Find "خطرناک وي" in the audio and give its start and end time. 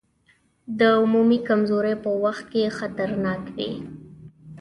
2.77-3.71